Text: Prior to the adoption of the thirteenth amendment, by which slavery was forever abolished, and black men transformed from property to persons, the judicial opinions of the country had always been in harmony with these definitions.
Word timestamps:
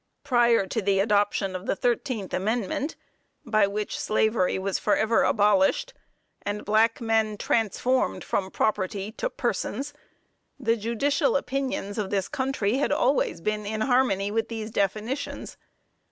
Prior 0.23 0.65
to 0.65 0.81
the 0.81 0.99
adoption 0.99 1.55
of 1.55 1.67
the 1.67 1.75
thirteenth 1.75 2.33
amendment, 2.33 2.95
by 3.45 3.67
which 3.67 3.99
slavery 3.99 4.57
was 4.57 4.79
forever 4.79 5.21
abolished, 5.21 5.93
and 6.41 6.65
black 6.65 6.99
men 7.01 7.37
transformed 7.37 8.23
from 8.23 8.49
property 8.49 9.11
to 9.11 9.29
persons, 9.29 9.93
the 10.59 10.75
judicial 10.75 11.35
opinions 11.37 11.99
of 11.99 12.09
the 12.09 12.27
country 12.31 12.77
had 12.77 12.91
always 12.91 13.41
been 13.41 13.63
in 13.63 13.81
harmony 13.81 14.31
with 14.31 14.47
these 14.47 14.71
definitions. 14.71 15.55